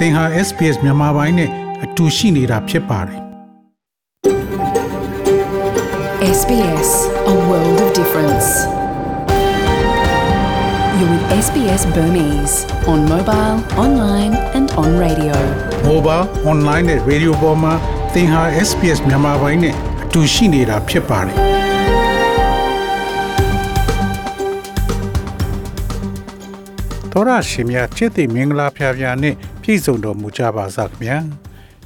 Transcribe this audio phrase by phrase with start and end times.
[0.00, 1.50] သင်ဟာ SPS မြန်မာပိုင်းနဲ့
[1.84, 3.20] အတူရှိနေတာဖြစ်ပါတယ်
[6.36, 6.90] SBS
[7.32, 8.48] A world of difference.
[10.96, 12.56] You're with SBS Burmese
[12.92, 15.36] on mobile, online and on radio.
[15.90, 17.74] mobile online နဲ့ radio ပေါ်မှာ
[18.14, 21.36] သင်ဟာ SPS မြန်မာပိုင်းနဲ့အတူရှိနေတာဖြစ်ပါတယ်
[27.12, 29.34] တော်ရရှိမြချစ်တိမင်္ဂလာဖျာဖျာနဲ့
[29.70, 31.18] ပြည့်စုံတော်မူကြပါစားခင်ဗျာ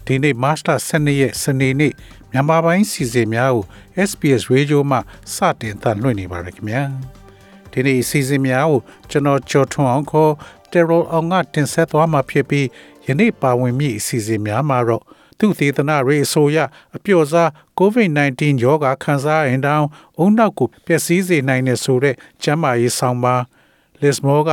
[0.06, 1.92] ဒီနေ့မတ်လ12ရက်စနေနေ့
[2.30, 3.64] မြန်မာပိုင်းစီစဉ်များကို
[4.08, 4.98] SPS Radio မှ
[5.34, 6.82] စတင်သလွှင့်နေပါရခင်ဗျာ
[7.72, 10.32] ဒီနေ့စီစဉ်များကိုကျွန်တော်ကျော်ထွန်းအောင်ခေါ်
[10.70, 12.66] Terror အောင်ကတင်ဆက်သွားမှာဖြစ်ပြီး
[13.06, 15.02] ယနေ့ပါဝင်မိအစီအစဉ်များမှာတော့
[15.38, 16.58] သူသေသနာရေးအဆိုရ
[16.96, 17.48] အပျော်စား
[17.78, 19.84] COVID-19 ရောဂါခံစားရင်တောင်
[20.18, 23.34] အုံနောက်ကိုပျက်စီးစေနိုင်တဲ့ဆိုတဲ့ကျန်းမာရေးဆောင်ပါ
[24.00, 24.50] လက်စမောက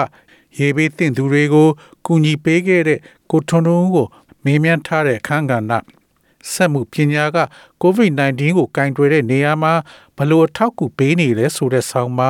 [0.57, 1.70] ရေဘေးတင့်သူတွေကို
[2.11, 2.99] ကူညီပေးခဲ့တဲ့
[3.31, 4.07] ကိုထွန်းထွန်းကို
[4.43, 5.73] မေးမြန်းထားတဲ့အခန်းကဏ္ဍ
[6.51, 7.37] ဆက်မှုပညာက
[7.84, 9.73] COVID-19 ကိုကင်တွယ်တဲ့နေရာမှာ
[10.18, 12.29] ဘလို့အထောက်အကူပေးနေလဲဆိုတဲ့ဆောင်းပါ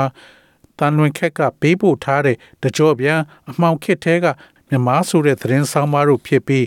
[0.77, 4.25] တန်လွင်ခက်ကပေးပို့ထားတဲ့တကြောပြန်အမှောင်ခစ်ထဲက
[4.69, 6.65] မြန်မာဆိုတဲ့သတင်းဆောင်းပါတို့ဖြစ်ပြီး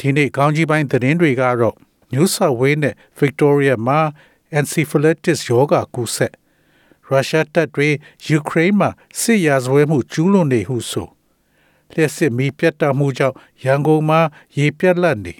[0.00, 1.76] ဒီနေ့ကောင်းကြီးပိုင်းသတင်းတွေကတော့
[2.12, 4.00] New South Wales နဲ့ Victoria မှာ
[4.58, 6.32] encephalitis ရောဂါကူးစက်
[7.08, 7.88] ရုရှားတပ်တွေ
[8.28, 11.08] ယူကရိန်းမှာစစ်ရာဇဝဲမှုကျူးလွန်နေဟုဆို
[11.94, 14.20] လျှက်စစ်မီးပြတ်တောက်မှုကြောင့်ရန်ကုန်မှာ
[14.56, 15.34] ရေပြတ်လတ်နေ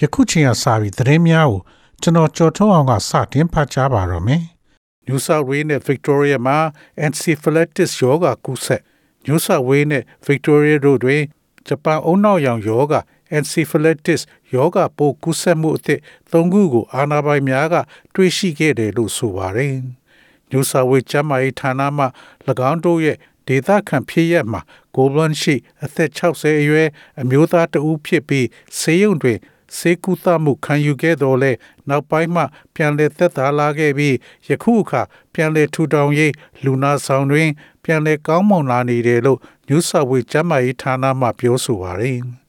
[0.00, 1.60] ယခုချိန်ကစပြီးသတင်းများကို
[2.02, 4.42] ကျွန်တော်ကြော်ထုတ်အောင်ကစတင်ဖတ်ကြားပါတော့မယ်။
[5.06, 6.58] New South Wales နဲ့ Victoria မှာ
[7.04, 8.82] encephalitis ရောဂါကူးစက်
[9.26, 11.22] New South Wales နဲ့ Victoria တို့တွင်
[11.66, 13.00] ဂျပန်အုံနောက်ရောင်ရောဂါ
[13.36, 14.20] encephalitis
[14.54, 17.74] ရောဂါပိုးကူးစက်မှုအသစ်၃ခုကို အာဏာပိုင်များက
[18.14, 19.74] တွေ့ရှိခဲ့တယ်လို့ဆိုပါတယ်။
[20.50, 22.04] New South Wales ကျန်းမာရေးဌာနမှ၎
[22.70, 23.16] င်းတို့ရဲ့
[23.48, 24.60] ဒေသခံဖြစ်ရက်မှာ
[24.94, 25.54] Goulburn ရှိ
[25.84, 26.88] အသက်60အရွယ်
[27.20, 28.46] အမျိုးသားတဦးဖြစ်ပြီး
[28.78, 29.38] ဆေးရုံတွင်
[29.76, 31.52] စေကူသမှုခံယူခဲ့တော်လဲ
[31.88, 32.42] နောက်ပိုင်းမှ
[32.74, 34.14] ပြန်လည်သက်သာလာခဲ့ပြီး
[34.48, 35.02] ယခုအခါ
[35.34, 36.32] ပြန်လည်ထူထောင်ရေး
[36.64, 37.48] လူနာဆောင်တွင်
[37.84, 39.38] ပြန်လည်ကောင်းမွန်လာနေတယ်လို့
[39.68, 42.20] New South Wales ကျန်းမာရေးဌာနမှပြောဆိုပါတယ်။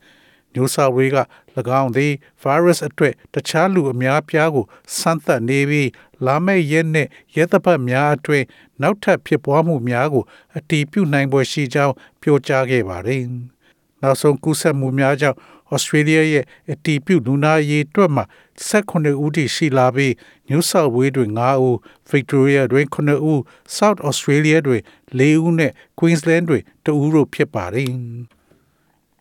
[0.55, 1.19] New South Wales က၎
[1.81, 4.65] င်းသည် virus အတွက်တခြားလူအများပြားကို
[4.97, 5.89] စမ်းသပ်နေပြီး
[6.25, 8.45] လာမယ့်ရက်နဲ့ရက်သပတ်များအတွင်း
[8.81, 10.23] နောက်ထပ်ဖြစ်ပွားမှုများကို
[10.57, 13.23] အတည်ပြုနိုင်ပွဲရှိကြောင်းပြောကြားခဲ့ပါတယ်။
[14.01, 15.37] နောက်ဆုံးကူးစက်မှုများကြောင့်
[15.75, 18.25] Australia ရဲ့အတီးပြုလူနာရေးအတွက်မှာ
[18.69, 20.13] 18ဦးထိရှိလာပြီး
[20.49, 21.75] New South Wales တွင်9ဦး
[22.11, 23.39] Victoria တွင်9ဦး
[23.77, 24.81] South Australia တွင်
[25.19, 27.91] 4ဦးနဲ့ Queensland တွင်2ဦးတို့ဖြစ်ပါတယ်။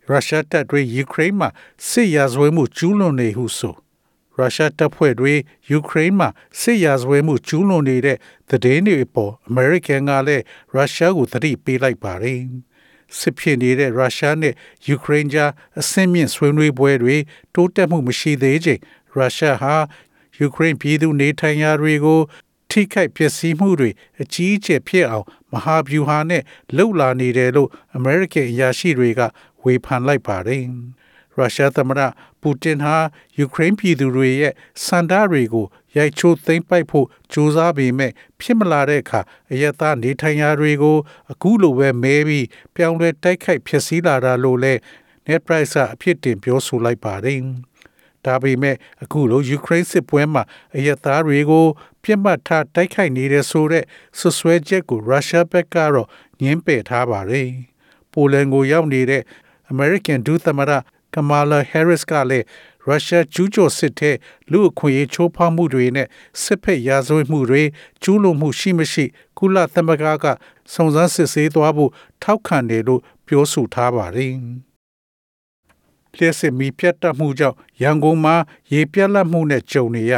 [0.09, 1.49] ရုရှားတပ်တွေယူကရိန်းမှာ
[1.89, 3.75] စစ်ရာဇဝဲမှုကျူးလွန်နေဟုဆို
[4.37, 5.35] ရုရှားတပ်ဖွဲ့တွေ
[5.71, 6.29] ယူကရိန်းမှာ
[6.61, 8.17] စစ်ရာဇဝဲမှုကျူးလွန်နေတဲ့
[8.49, 12.41] သတင်းတွေအပေါ်အမေရိကန်ကလည်းရုရှားကိုသတိပေးလိုက်ပါတယ်။
[13.19, 14.55] စစ်ဖြစ်နေတဲ့ရုရှားနဲ့
[14.89, 17.17] ယူကရိန်းကြားအဆင့်မြင့်ဆွေးနွေးပွဲတွေ
[17.55, 18.81] တိုးတက်မှုမရှိသေးချိန်
[19.15, 19.75] ရုရှားဟာ
[20.39, 22.21] ယူကရိန်းပြည်သူနေထိုင်ရာတွေကို
[22.71, 23.91] ထိခိုက်ပျက်စီးမှုတွေ
[24.23, 26.43] အကြီးအကျယ်ဖြစ်အောင်မဟာဗျူဟာနဲ့
[26.77, 29.21] လှုပ်လာနေတယ်လို့အမေရိကန်အရာရှိတွေက
[29.65, 30.65] ဝေဖန်လိုက်ပါတယ်။
[31.39, 32.01] ရုရှားသမ္မတ
[32.41, 32.97] ပူတင်ဟာ
[33.39, 34.53] ယူကရိန်းပြည်သူတွေရဲ့
[34.85, 39.21] စန္ဒတွေကိုရိုက်ချိုးသိမ်းပိုက်ဖို့ကြိုးစားပေမဲ့ဖြစ်မလာတဲ့အခါ
[39.53, 40.97] အယက်သားနေထိုင်ရာတွေကို
[41.33, 44.75] အခုလိုပဲမဲပြီးပြောင်းလဲတိုက်ခိုက်ဖျက်ဆီးလာတာလို့လဲ
[45.27, 47.41] net price အဖြစ်တင်ပြောဆိုလိုက်ပါတယ်။
[48.27, 50.43] ဒါပေမဲ့အခုလိုယူကရိန်းစစ်ပွဲမှာ
[50.77, 51.67] အယက်သားတွေကို
[52.03, 53.85] ပြစ်မှတ်ထားတိုက်ခိုက်နေတဲ့ဆိုတဲ့
[54.19, 56.09] ဆွဆွဲချက်ကိုရုရှားဘက်ကတော့
[56.41, 57.49] ညှင်းပယ်ထားပါတယ်။
[58.13, 59.23] ပိုလန်ကိုရောက်နေတဲ့
[59.73, 60.73] American ဒုသမ္မတ
[61.15, 62.47] ကမာလာဟဲရစ်ကလည်း
[62.87, 64.11] ရုရှားကျူးကျော်စစ်ထဲ
[64.51, 66.07] လူအခွင့်အရေးချိုးဖောက်မှုတွေနဲ့
[66.43, 67.63] စစ်ဖက်ရာဇဝတ်မှုတွေ
[68.03, 69.05] ကျူးလွန်မှုရှိမရှိ
[69.39, 70.27] ကုလသမဂ္ဂက
[70.73, 71.91] စုံစမ်းစစ်ဆေးသွားဖို့
[72.23, 74.33] ထောက်ခံတယ်လို့ပြောဆိုထားပါတယ်။
[76.17, 78.35] လျှက်စစ်မီပြတ်တက်မှုကြောင့်ရန်ကုန်မှာ
[78.73, 80.15] ရေပြတ်လတ်မှုနဲ့ကြုံနေရ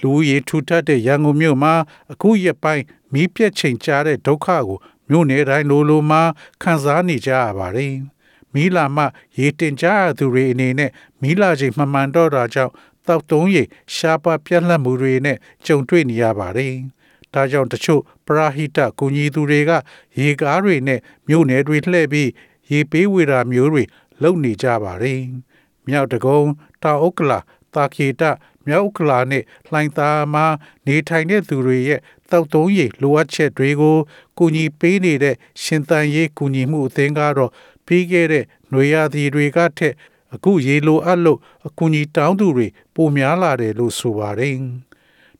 [0.00, 1.74] လူရေထူထပ်တဲ့ရန်ကုန်မြို့မှာ
[2.12, 4.78] အခုရက်ပိုင်းမီးပြတ်ချိန်ကြားတဲ့ဒုက္ခကို
[5.08, 6.22] မြို့နယ်တိုင်းလိုလိုမှာ
[6.62, 7.94] ခံစားနေကြရပါတယ်။
[8.54, 9.04] မီးလာမှ
[9.38, 10.90] ရေတင်ကြရသူတွေအနေနဲ့
[11.22, 12.72] မီးလာချိန်မှမှန်တော့တာကြောင့်
[13.06, 13.62] တောက်တုံးရိ
[13.94, 16.74] ရှားပါပြက်လက်မှုတွေနဲ့ကြုံတွေ့နေရပါတယ်။
[17.34, 19.70] ဒါကြောင့်တချို့ပရာဟိတကူညီသူတွေက
[20.18, 22.30] ရေကားတွေနဲ့မြို့နယ်တွေလှည့်ပြီး
[22.70, 23.84] ရေပေးဝေတာမျိုးတွေ
[24.22, 25.20] လုပ်နေကြပါတယ်။
[25.86, 26.40] မြောက်တကုံ
[26.82, 27.38] တောင်ဥက္ကလာ
[27.74, 28.22] တာခေတ
[28.66, 30.46] မြောက်ဥက္ကလာနဲ့လှိုင်သာမှာ
[30.86, 32.00] နေထိုင်တဲ့သူတွေရဲ့
[32.30, 33.96] တောက်တုံးရိလိုအပ်ချက်တွေကို
[34.38, 37.50] ကူညီပေးနေတဲ့ရှင်သန်ရေးကူညီမှုအသင်းကတော့
[37.92, 39.94] ပြီးခဲ့တဲ့ຫນွေရာသီတွေကထက်
[40.34, 44.56] အခုရေလိုအပ်လို့အကူအညီတောင်းသူတွေပိုများလာတယ်လို့ဆိုပါတယ်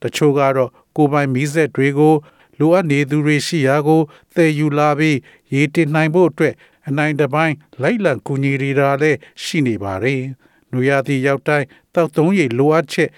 [0.02, 2.14] တချို့ကတော့ကိုယ်ပိုင်မီးစက်တွေကို
[2.58, 4.00] လိုအပ်နေသူတွေရှိရာကို
[4.34, 5.18] သယ်ယူလာပြီး
[5.54, 6.54] ရေတင်နိုင်ဖို့အတွက်
[6.88, 10.22] အနိုင်တစ်ပိုင်းလိုက်လံကူညီရတာလည်းရှိနေပါတယ်။
[10.72, 13.10] နွေရာသီရောက်တိုင်းတောက်သုံးရေလိုအပ်ချက်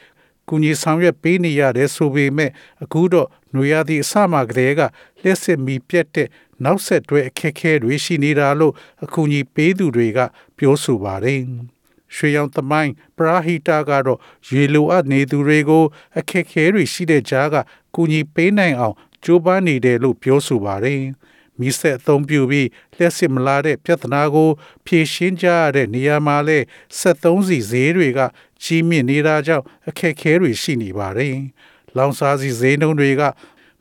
[0.48, 2.50] ကူညီဆောင်ရွက်ပေးနေရတယ်ဆိုပေမဲ့
[2.82, 4.80] အခုတော့နွေရာသီအစမှကတည်းက
[5.24, 6.28] လျှက်စစ်မီပြတ်တဲ့
[6.64, 8.74] နောက်ဆက်တွဲအခက်အခဲတွေရှိနေတာလို့
[9.04, 10.18] အကူအညီပေးသူတွေက
[10.58, 11.40] ပြောဆိုပါတယ်။
[12.14, 14.18] ရွှေရောင်သမိုင်းပရာဟိတာကတော့
[14.48, 15.84] ရေလိုအပ်နေသူတွေကို
[16.18, 17.56] အခက်အခဲတွေရှိတဲ့ကြားက
[17.94, 21.02] ကူညီပေးနိုင်အောင်ကြိုးပမ်းနေတယ်လို့ပြောဆိုပါတယ်။
[21.60, 24.50] မိဆက်အသုံးပြုပြီးလျှက်စစ်မလာတဲ့ပြဿနာကို
[24.86, 26.58] ဖြေရှင်းကြရတဲ့နေရာမှာလဲ
[26.98, 28.20] ဆက်သုံးစီဈေးတွေက
[28.62, 31.36] ကြီးမြင့်နေတာကြောင့်အခက်အခဲတွေရှိနေပါတယ်။
[31.96, 33.22] လောင်စာစီဈေးနှုန်းတွေက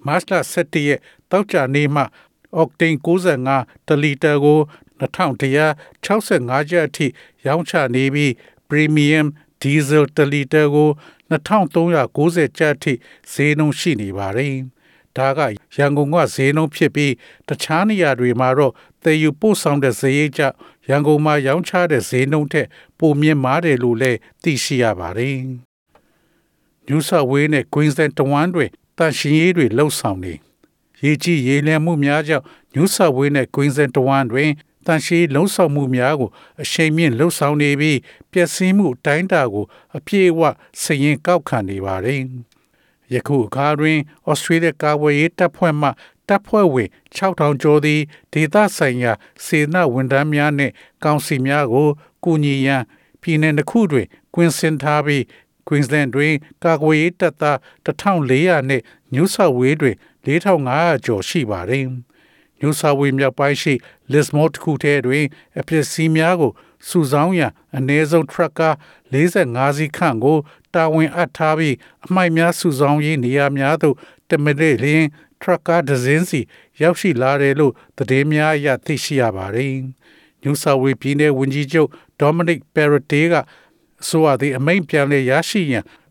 [0.07, 0.99] မတ်လ17ရက်
[1.33, 2.03] တောက်ကြနေ့မှ
[2.55, 4.59] အောက်တိန်65တလီတာကို
[5.01, 7.07] 2165ကျပ်အထိ
[7.45, 8.31] ရောင်းချနေပြီး
[8.69, 9.27] Premium
[9.61, 10.89] Diesel တလီတာကို
[11.31, 12.93] 2390ကျပ်အထိ
[13.31, 14.55] ဈေးနှုန်းရှိနေပါတယ်။
[15.17, 15.39] ဒါက
[15.75, 17.13] ရန်ကုန်ကဈေးနှုန်းဖြစ်ပြီး
[17.47, 20.55] တခြားနေရာတွေမှာတော့တည်ယူပို့ဆောင်တဲ့ဈေးရိတ်ကြောင့်
[20.89, 22.67] ရန်ကုန်မှာရောင်းချတဲ့ဈေးနှုန်းထက်
[22.99, 25.37] ပိုမြင့်မားတယ်လို့လည်းသိရှိရပါတယ်။
[26.87, 28.65] New South Wales နဲ့ Queensland တဝမ်းတွေ
[28.97, 30.33] တန်ရှင်ရေးတွေလှုပ်ဆောင်နေ
[31.03, 32.45] ရေကြီးရေလျံမှုများကြောင့်
[32.75, 34.51] New South Wales နဲ့ Queensland တဝမ်းတွင်
[34.85, 36.29] တန်ရှည်လုံဆောင်မှုများကို
[36.61, 37.99] အရှိန်မြင့်လှုပ်ဆောင်နေပြီး
[38.31, 39.65] ပျက်စီးမှုတိုင်းတာကို
[39.97, 40.41] အပြည့်အဝ
[40.81, 42.21] စရင်ကောက်ခံနေပါတယ်။
[43.13, 45.89] ယခုအခါတွင်ဩစတြေးလျကာဝေးရေးတပ်ဖွဲ့မှ
[46.27, 48.01] တပ်ဖွဲ့ဝင်6000ကျော်သည်
[48.33, 49.11] ဒေသဆိုင်ရာ
[49.45, 50.73] စေနာဝန်ထမ်းများနှင့်
[51.03, 51.87] ကောင်စီများကို
[52.23, 52.83] ကူညီရန်
[53.21, 55.23] ပြည်내တစ်ခုတွင်ကွင်းစင်ထားပြီး
[55.67, 56.33] Queensland တွင်
[56.63, 58.83] ကာကွယ်ရေးတပ်သား1400နှင့်
[59.13, 61.87] New South Wales တွင် 4500ကျော်ရှိပါသည်။
[62.61, 63.73] New South Wales မြောက်ပိုင်းရှိ
[64.11, 65.25] Lismore တစ်ခုထဲတွင်
[65.59, 66.51] အပစ္စည်းများကို
[66.87, 68.69] စုဆောင်းရန်အနည်းဆုံးထရက်ကာ
[69.13, 70.37] 45စီးခန့်ကို
[70.73, 71.75] တာဝန်အပ်ထားပြီး
[72.05, 73.95] အမိုက်များစုဆောင်းရေးနေရာများသို့
[74.29, 75.05] တမရစ်လျင်
[75.41, 76.39] ထရက်ကာဒဇင်းစီ
[76.81, 79.73] ရောက်ရှိလာတယ်လို့သတင်းများအရသိရှိရပါတယ်။
[80.43, 81.89] New South Wales ပြည်နယ်ဝန်ကြီးချုပ်
[82.21, 83.35] Dominic Perrottet က
[84.07, 85.83] ဆိုအပ်သည့်အမိန့်ပြန်လည်ရရှိရန်၎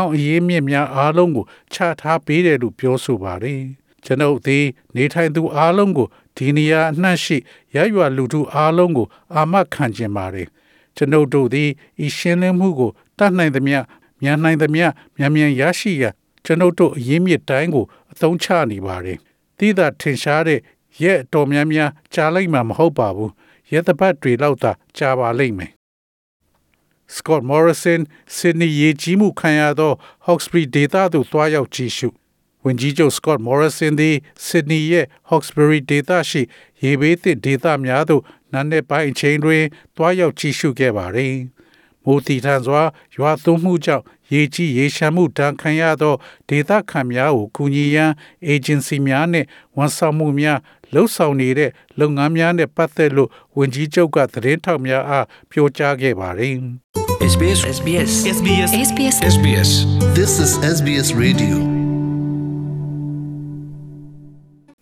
[0.00, 3.60] င်းအရေးမြစ်များအားလုံးကိုချထားပေးတယ်လို့ပြောဆိုပါတယ်။
[4.04, 4.64] ကျွန်ုပ်သည်
[4.96, 7.36] နေထိုင်သူအားလုံးကိုဒီနေရာအနှံ့ရှိ
[7.74, 10.48] ရရွာလူထုအားလုံးကို အာမခံခြင်းပါတယ်။
[10.96, 11.68] ကျွန်ုပ်တို့သည်
[12.04, 13.78] ဤရှင်းလင်းမှုကိုတတ်နိုင်သမျှ
[14.22, 14.86] မြန်နိုင်သမျှ
[15.16, 16.14] မြန်မြန်ရရှိရန်
[16.44, 19.18] ကျွန်ုပ်တို့အရင်းမြစ်တိုင်းကိုအသုံးချနေပါတယ်။
[19.58, 20.60] တိသာထင်ရှားတဲ့
[21.02, 23.30] ရက်တော်များများကြားလိုက်မှာမဟုတ်ပါဘူး။
[23.72, 25.72] ရက်သပတ်တွေလောက်သာကြားပါလိမ့်မယ်။
[27.16, 28.00] Scott Morrison
[28.36, 29.92] စစ်နီရေးကြီးမှုခံရသော
[30.26, 32.08] Hawkesbury ဒေသသို့တွားရောက်ကြည့်ရှု
[32.64, 34.16] ဝန်ကြီးချုပ် Scott Morrison သည်
[34.46, 36.42] Sydney ရဲ့ Hawkesbury ဒေသရှိ
[36.82, 38.22] ရေဘေးသင့်ဒေသများသို့
[38.52, 39.64] နန်းတဲ့ပိုင်းအချိန်တွင်
[39.96, 41.36] တွားရောက်ကြည့်ရှုခဲ့ပါသည်။
[42.04, 42.82] မိုးတီထန်စွာ
[43.16, 46.14] ရွာသွန်းမှုကြောင့်ရေကြီးရေရှမ်းမှုဒဏ်ခံရသော
[46.48, 48.10] ဒေသခံများကိုကူညီရန်
[48.52, 49.46] agency များနှင့်
[49.76, 50.58] ဝန်ဆောင်မှုများ
[50.94, 51.70] လှုပ်ဆောင်နေတဲ့
[52.00, 56.56] လုပ်ငန်းများနဲ့ပတ်သက်လို့ဝန်ကြီးချုပ်ကသတင်းထောက်များအားပြောကြားခဲ့ပါတယ်။
[57.32, 59.70] SBS SBS SBS SBS SBS
[60.18, 61.56] This is SBS Radio.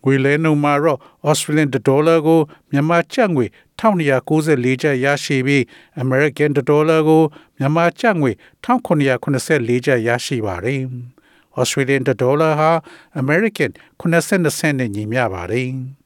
[0.03, 2.39] ငွေလဲနှုန်းမှာတော့ Australian dollar ကို
[2.71, 3.45] မြန်မာကျပ်ငွေ
[3.79, 5.63] 1294ကျပ်ရရှိပြီး
[6.03, 7.23] American dollar ကို
[7.57, 8.31] မြန်မာကျပ်ငွေ
[8.65, 10.81] 1984ကျပ်ရရှိပါတယ်။
[11.59, 12.71] Australian dollar ဟာ
[13.21, 15.69] American 82စနစ်နဲ့ညီမျှပါတယ်။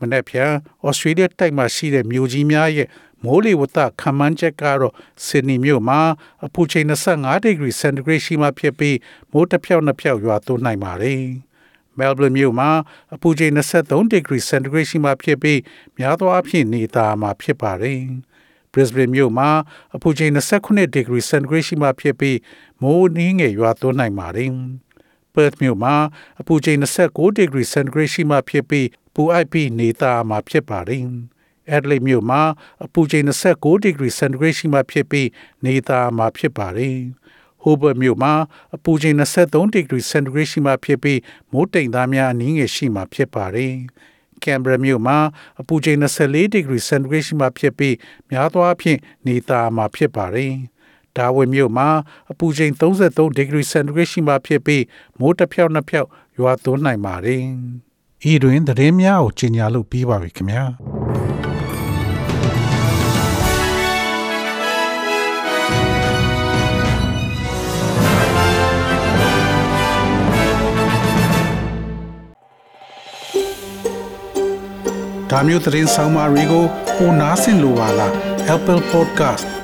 [0.00, 0.52] မနေ့ဖြန်
[0.88, 2.88] Australia တိုက်မှာရှိတဲ့မြို့ကြီးများရဲ့
[3.24, 4.94] မိုးလေဝသခန့်မှန်းချက်ကတော့
[5.26, 6.00] ဆစ်ဒနီမြို့မှာ
[6.46, 8.96] အပူချိန်25ဒီဂရီစင်တီဂရိတ်ရှိမှဖြစ်ပြီး
[9.32, 11.22] မိုးတစ်ဖြောက်နှစ်ဖြောက်ရွာသွန်းနိုင်ပါတယ်။
[11.98, 12.70] Melbourne မြို့မှာ
[13.14, 15.60] အပူချိန်23ဒီဂရီစင်တီဂရိတ်ရှိမှဖြစ်ပြီး
[15.98, 18.00] များသောအားဖြင့်နေသားမှာဖြစ်ပါတယ်။
[18.72, 19.48] Brisbane မြို့မှာ
[19.96, 22.38] အပူချိန်29ဒီဂရီစင်တီဂရိတ်ရှိမှဖြစ်ပြီး
[22.82, 24.50] မိုးနှင်းငယ်ရွာသွန်းနိုင်ပါတယ်။
[25.36, 25.94] Perth မြို့မှာ
[26.40, 31.02] အပူချိန်29ဒီဂရီစင်တီဂရိတ်ရှိမှဖြစ်ပြီးပူအိုက်ပြီးနေသားမှာဖြစ်ပါတယ်။
[31.74, 32.42] Adelaide မြို့မှာ
[32.84, 35.28] အပူချိန်29ဒီဂရီစင်တီဂရိတ်ရှိမှဖြစ်ပြီး
[35.64, 36.96] နေသားမှာဖြစ်ပါတယ်။
[37.62, 38.32] Hobart မြို့မှာ
[38.74, 41.20] အပူချိန်23ဒီဂရီစင်တီဂရိတ်ရှိမှဖြစ်ပြီး
[41.52, 43.74] မိုးတိမ်သားများအနည်းငယ်ရှိမှဖြစ်ပါတယ်။
[44.42, 45.18] Canberra မြို့မှာ
[45.60, 47.96] အပူချိန်24ဒီဂရီစင်တီဂရိတ်ရှိမှဖြစ်ပြီး
[48.30, 50.54] များသောအားဖြင့်နေသားမှာဖြစ်ပါတယ်။
[51.16, 51.88] ဒါဝင်မြို့မှာ
[52.30, 54.84] အပူချိန်33ဒီဂရီစင်တီဂရိတ်ရှိမှဖြစ်ပြီး
[55.18, 56.08] မိုးတစ်ဖြောက်နှစ်ဖြောက်
[56.38, 57.42] ရွာသွန်းနိုင်ပါတယ်။
[58.30, 60.64] ဤတွင်သတင်းများကိုကြီးညာလို့ပြီးပါပြီခင်ဗျာ။။
[75.30, 76.64] ဒါမျိုးသတင်းဆောင်မာတွေကို
[76.96, 78.12] ပိုနားဆင်လိုပါလား
[78.54, 79.55] Apple Podcast